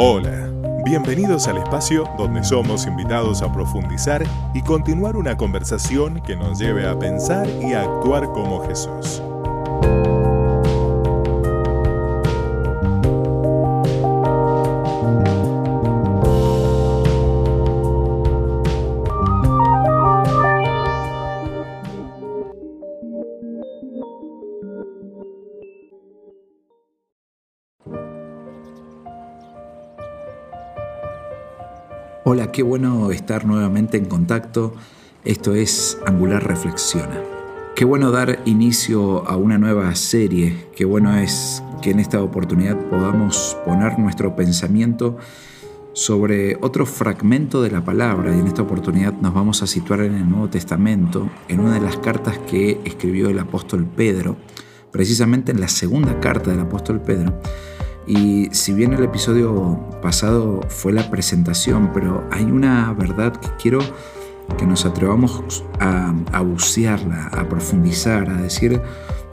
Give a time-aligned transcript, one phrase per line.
[0.00, 0.48] Hola,
[0.84, 4.24] bienvenidos al espacio donde somos invitados a profundizar
[4.54, 9.20] y continuar una conversación que nos lleve a pensar y a actuar como Jesús.
[32.30, 34.74] Hola, qué bueno estar nuevamente en contacto.
[35.24, 37.22] Esto es Angular Reflexiona.
[37.74, 40.66] Qué bueno dar inicio a una nueva serie.
[40.76, 45.16] Qué bueno es que en esta oportunidad podamos poner nuestro pensamiento
[45.94, 50.14] sobre otro fragmento de la palabra y en esta oportunidad nos vamos a situar en
[50.14, 54.36] el Nuevo Testamento, en una de las cartas que escribió el apóstol Pedro,
[54.90, 57.40] precisamente en la segunda carta del apóstol Pedro.
[58.08, 63.80] Y si bien el episodio pasado fue la presentación, pero hay una verdad que quiero
[64.56, 68.80] que nos atrevamos a, a bucearla, a profundizar, a decir,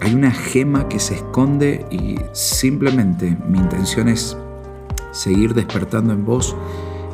[0.00, 4.36] hay una gema que se esconde y simplemente mi intención es
[5.12, 6.54] seguir despertando en vos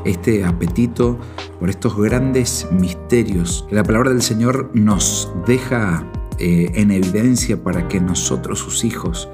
[0.05, 1.19] este apetito
[1.61, 3.65] por estos grandes misterios.
[3.69, 6.05] Que la palabra del Señor nos deja
[6.39, 9.29] eh, en evidencia para que nosotros, sus hijos,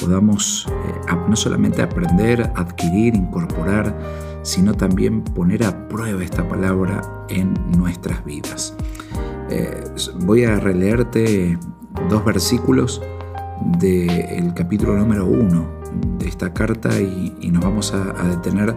[0.00, 3.96] podamos eh, no solamente aprender, adquirir, incorporar,
[4.42, 8.74] sino también poner a prueba esta palabra en nuestras vidas.
[9.50, 9.84] Eh,
[10.20, 11.58] voy a releerte
[12.08, 13.02] dos versículos
[13.78, 15.66] del capítulo número uno
[16.18, 18.74] de esta carta y, nos vamos a, detener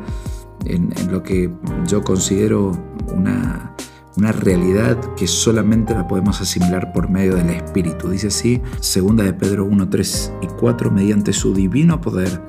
[0.66, 1.52] en, en, lo que
[1.86, 2.72] yo considero
[3.08, 3.76] una,
[4.20, 8.10] una realidad que solamente la podemos asimilar por medio del Espíritu.
[8.10, 12.42] Dice así, segunda de Pedro 1, 3 y 4, mediante su divino poder,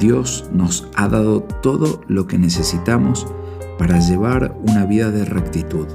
[0.00, 3.26] Dios nos ha dado todo lo que necesitamos
[3.78, 5.86] para llevar una vida de rectitud.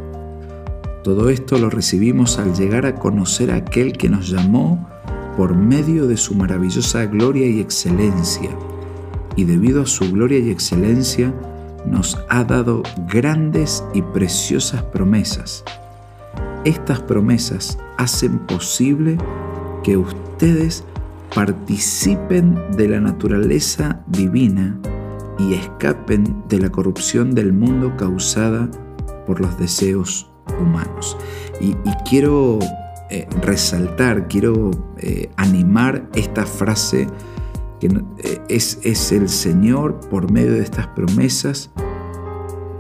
[1.04, 4.88] Todo esto lo recibimos al llegar a conocer a aquel que nos llamó
[5.36, 8.52] por medio de su maravillosa gloria y excelencia.
[9.36, 11.34] Y debido a su gloria y excelencia,
[11.86, 15.64] nos ha dado grandes y preciosas promesas.
[16.64, 19.18] Estas promesas hacen posible
[19.84, 20.84] que ustedes
[21.34, 24.78] participen de la naturaleza divina
[25.40, 28.70] y escapen de la corrupción del mundo causada
[29.26, 30.30] por los deseos
[30.62, 31.18] humanos.
[31.60, 31.74] Y,
[32.08, 32.60] quiero
[33.10, 37.08] eh, resaltar, quiero eh, animar esta frase
[37.82, 41.72] que eh, es, el Señor por medio de estas promesas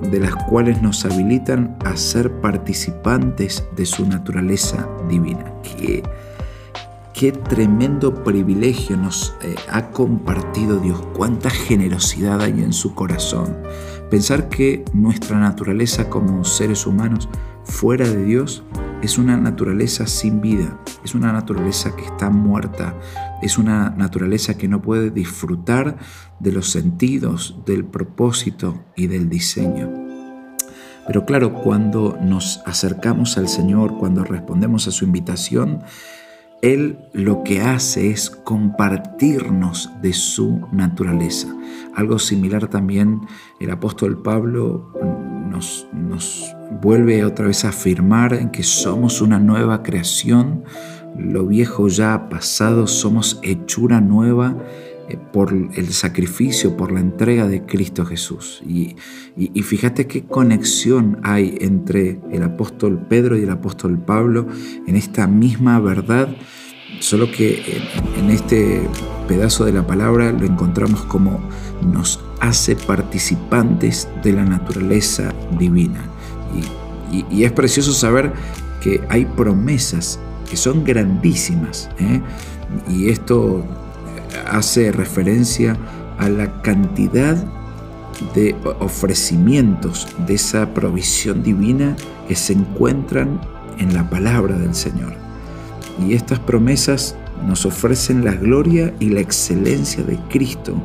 [0.02, 5.54] de las cuales nos habilitan a ser participantes de su naturaleza divina.
[5.64, 6.04] Qué,
[7.14, 13.58] qué tremendo privilegio nos eh, ha compartido Dios, cuánta generosidad hay en su corazón.
[14.12, 17.28] Pensar que nuestra naturaleza como seres humanos
[17.64, 18.64] fuera de Dios
[19.02, 22.96] es una naturaleza sin vida, es una naturaleza que está muerta,
[23.42, 25.98] es una naturaleza que no puede disfrutar
[26.40, 29.90] de los sentidos, del propósito y del diseño.
[31.08, 35.82] Pero claro, cuando nos acercamos al Señor, cuando respondemos a su invitación,
[36.62, 41.48] Él lo que hace es compartirnos de su naturaleza.
[41.96, 43.22] Algo similar también
[43.60, 44.94] el apóstol Pablo
[45.94, 50.64] nos, vuelve otra vez a afirmar en que somos una nueva creación,
[51.18, 54.58] lo viejo ya ha pasado, somos hechura nueva
[55.10, 58.62] eh, por el sacrificio, por la entrega de Cristo Jesús.
[58.66, 58.96] Y,
[59.62, 64.48] fíjate qué conexión hay entre el apóstol Pedro y el apóstol Pablo
[64.88, 66.30] en esta misma verdad,
[67.00, 67.82] solo que
[68.18, 68.82] en este
[69.28, 71.40] pedazo de la palabra lo encontramos como
[71.82, 76.04] nos hace participantes de la naturaleza divina.
[77.32, 78.34] Y, es precioso saber
[78.82, 81.90] que hay promesas que son grandísimas.
[82.00, 82.22] ¿eh?
[82.90, 83.66] Y esto
[84.50, 85.78] hace referencia
[86.18, 87.38] a la cantidad
[88.34, 91.96] de ofrecimientos de esa provisión divina
[92.28, 93.40] que se encuentran
[93.78, 95.14] en la palabra del Señor.
[96.08, 97.16] Y estas promesas
[97.46, 100.76] nos ofrecen la gloria y la excelencia de Cristo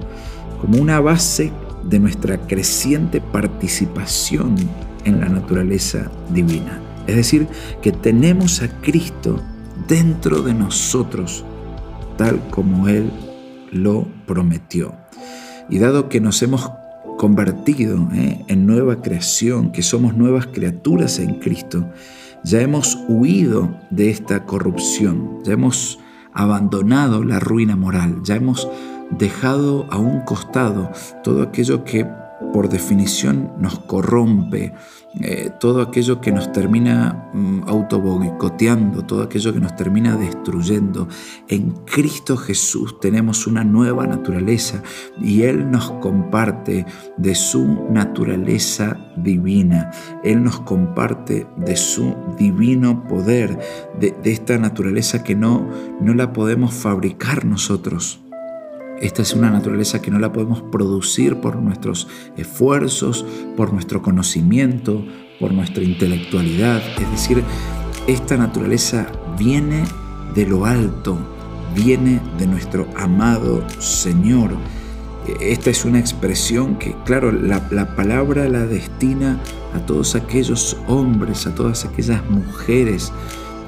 [0.60, 1.52] como una base
[1.84, 4.56] de nuestra creciente participación
[5.04, 6.80] en la naturaleza divina.
[7.06, 7.46] Es decir,
[7.80, 9.40] que tenemos a Cristo
[9.86, 11.44] dentro de nosotros,
[12.16, 13.10] tal como Él
[13.70, 14.94] lo prometió.
[15.68, 16.70] Y dado que nos hemos
[17.16, 18.44] convertido ¿eh?
[18.48, 21.88] en nueva creación, que somos nuevas criaturas en Cristo,
[22.44, 25.98] ya hemos huido de esta corrupción, ya hemos
[26.32, 28.68] abandonado la ruina moral, ya hemos
[29.10, 30.90] dejado a un costado
[31.22, 32.06] todo aquello que
[32.52, 34.72] por definición nos corrompe,
[35.20, 41.08] eh, todo aquello que nos termina mm, autoboicoteando, todo aquello que nos termina destruyendo.
[41.48, 44.82] En Cristo Jesús tenemos una nueva naturaleza
[45.20, 46.84] y Él nos comparte
[47.16, 49.90] de su naturaleza divina.
[50.22, 53.58] Él nos comparte de su divino poder,
[53.98, 55.66] de, esta naturaleza que no,
[56.00, 58.20] no la podemos fabricar nosotros.
[59.00, 63.26] Esta es una naturaleza que no la podemos producir por nuestros esfuerzos,
[63.56, 65.04] por nuestro conocimiento,
[65.38, 66.80] por nuestra intelectualidad.
[66.98, 67.42] Es decir,
[68.06, 69.06] esta naturaleza
[69.38, 69.84] viene
[70.34, 71.18] de lo alto,
[71.74, 74.52] viene de nuestro amado Señor.
[75.40, 79.38] Esta es una expresión que, claro, la, la, palabra la destina
[79.74, 83.12] a todos aquellos hombres, a todas aquellas mujeres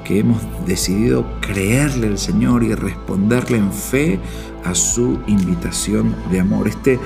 [0.09, 4.19] que hemos decidido creerle al Señor y responderle en fe
[4.65, 6.67] a su invitación de amor.
[6.67, 6.99] Este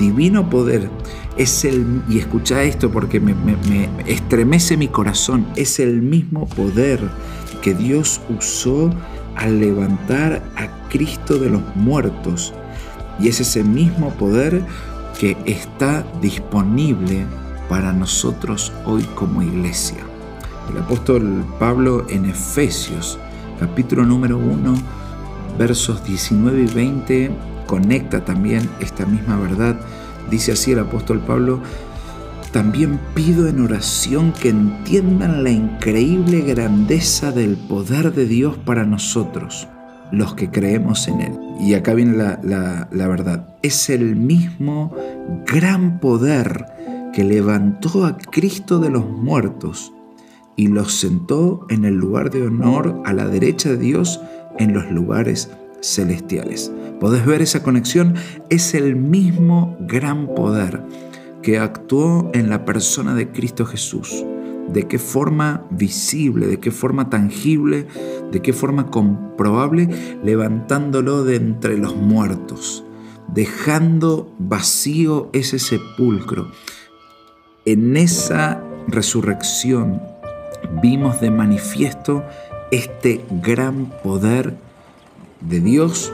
[0.00, 0.90] divino poder
[1.36, 6.98] es el, y escucha esto porque me, me estremece mi corazón, es el mismo poder
[7.62, 8.90] que Dios usó
[9.36, 12.54] al levantar a Cristo de los muertos.
[13.20, 14.64] Y es ese mismo poder
[15.20, 17.24] que está disponible
[17.68, 20.07] para nosotros hoy como iglesia.
[20.70, 23.18] El apóstol Pablo en Efesios,
[23.58, 24.74] capítulo número 1,
[25.58, 27.30] versos 19 y 20,
[27.66, 29.80] conecta también esta misma verdad.
[30.30, 31.60] Dice así el apóstol Pablo,
[32.52, 39.68] también pido en oración que entiendan la increíble grandeza del poder de Dios para nosotros,
[40.12, 41.32] los que creemos en Él.
[41.60, 43.56] Y acá viene la, la verdad.
[43.62, 44.94] Es el mismo
[45.46, 46.66] gran poder
[47.14, 49.92] que levantó a Cristo de los muertos
[50.58, 54.20] y los sentó en el lugar de honor a la derecha de Dios
[54.58, 55.50] en los lugares
[55.80, 56.72] celestiales.
[56.98, 58.16] ¿Podés ver esa conexión?
[58.50, 60.82] Es el mismo gran poder
[61.42, 64.24] que actuó en la persona de Cristo Jesús.
[64.68, 67.86] De qué forma visible, de qué forma tangible,
[68.32, 69.88] de qué forma comprobable,
[70.24, 72.84] levantándolo de entre los muertos,
[73.32, 76.50] dejando vacío ese sepulcro.
[77.64, 80.17] En esa resurrección
[80.82, 82.24] vimos de manifiesto
[82.70, 84.54] este gran poder
[85.40, 86.12] de Dios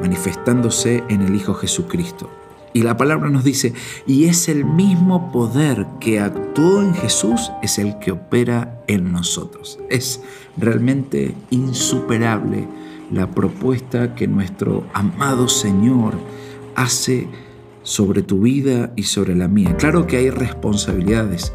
[0.00, 2.30] manifestándose en el Hijo Jesucristo.
[2.72, 3.72] Y la palabra nos dice,
[4.06, 9.78] y es el mismo poder que actuó en Jesús, es el que opera en nosotros.
[9.88, 10.20] Es
[10.58, 12.68] realmente insuperable
[13.10, 16.14] la propuesta que nuestro amado Señor
[16.74, 17.28] hace
[17.82, 19.76] sobre tu vida y sobre la mía.
[19.78, 21.54] Claro que hay responsabilidades,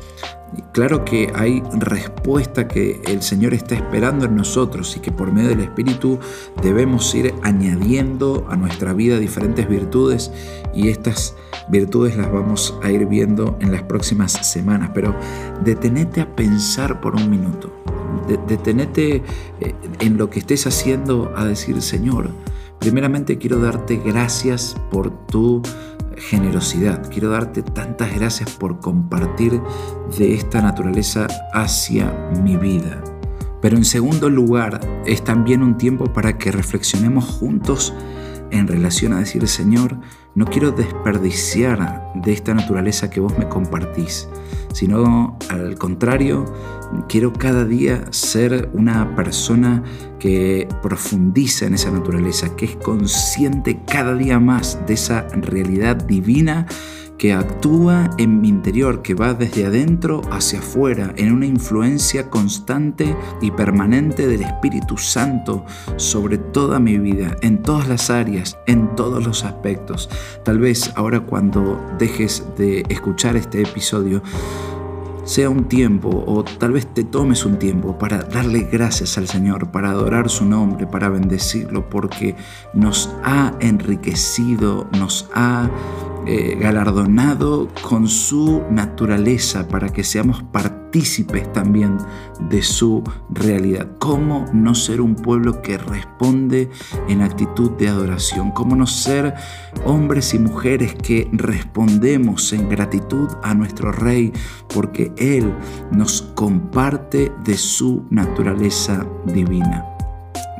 [0.73, 5.49] Claro que hay respuesta que el Señor está esperando en nosotros y que por medio
[5.49, 6.19] del Espíritu
[6.61, 10.31] debemos ir añadiendo a nuestra vida diferentes virtudes
[10.73, 11.35] y estas
[11.69, 14.91] virtudes las vamos a ir viendo en las próximas semanas.
[14.93, 15.15] Pero
[15.63, 17.71] detenete a pensar por un minuto,
[18.47, 19.23] detenete
[19.61, 22.29] eh, en lo que estés haciendo a decir, Señor,
[22.79, 25.61] primeramente quiero darte gracias por tu
[26.29, 27.09] generosidad.
[27.09, 29.61] Quiero darte tantas gracias por compartir
[30.17, 32.11] de esta naturaleza hacia
[32.43, 33.03] mi vida.
[33.61, 37.93] Pero en segundo lugar, es también un tiempo para que reflexionemos juntos
[38.49, 39.97] en relación a decir, Señor,
[40.35, 44.27] no quiero desperdiciar de esta naturaleza que vos me compartís,
[44.73, 46.45] sino al contrario,
[47.07, 49.83] quiero cada día ser una persona
[50.19, 56.67] que profundiza en esa naturaleza, que es consciente cada día más de esa realidad divina
[57.21, 63.15] que actúa en mi interior, que va desde adentro hacia afuera, en una influencia constante
[63.41, 65.63] y permanente del Espíritu Santo
[65.97, 70.09] sobre toda mi vida, en todas las áreas, en todos los aspectos.
[70.43, 74.23] Tal vez ahora cuando dejes de escuchar este episodio,
[75.23, 79.69] sea un tiempo o tal vez te tomes un tiempo para darle gracias al Señor,
[79.69, 82.35] para adorar su nombre, para bendecirlo, porque
[82.73, 85.69] nos ha enriquecido, nos ha
[86.27, 91.97] eh, galardonado con su naturaleza para que seamos partícipes también
[92.49, 93.87] de su realidad.
[93.97, 96.69] ¿Cómo no ser un pueblo que responde
[97.07, 98.51] en actitud de adoración?
[98.51, 99.33] ¿Cómo no ser
[99.85, 104.31] hombres y mujeres que respondemos en gratitud a nuestro Rey
[104.73, 105.51] porque Él
[105.91, 109.85] nos comparte de su naturaleza divina?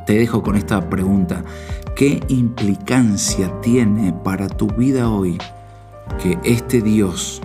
[0.06, 1.44] Te dejo con esta pregunta.
[1.96, 5.38] ¿Qué implicancia tiene para tu vida hoy
[6.22, 7.42] que este Dios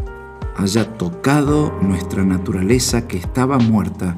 [0.56, 4.16] haya tocado nuestra naturaleza que estaba muerta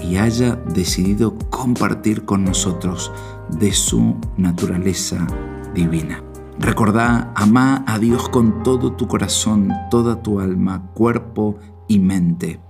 [0.00, 3.10] y haya decidido compartir con nosotros
[3.48, 5.26] de su naturaleza
[5.74, 6.22] divina?
[6.58, 11.56] Recordá, amá a Dios con todo tu corazón, toda tu alma, cuerpo
[11.88, 12.60] y mente.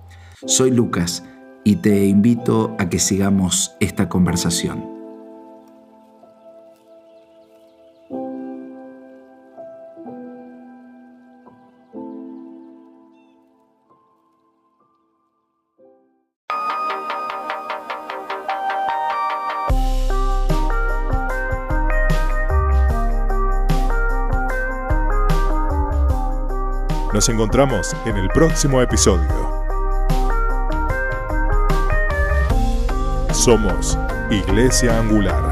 [0.46, 1.24] Soy Lucas
[1.64, 4.99] y te invito a que sigamos esta conversación.
[27.12, 29.26] Nos encontramos en el próximo episodio.
[33.32, 33.98] Somos
[34.30, 35.49] Iglesia Angular.